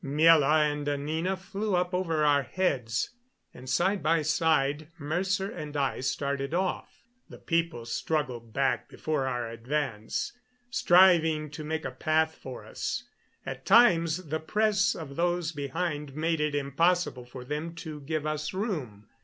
[0.03, 3.11] Miela and Anina flew up over our heads,
[3.53, 7.03] and, side by side, Mercer and I started off.
[7.29, 10.33] The people struggled back before our advance,
[10.71, 13.03] striving to make a path for us.
[13.45, 18.55] At times the press of those behind made it impossible for them to give us
[18.55, 19.07] room.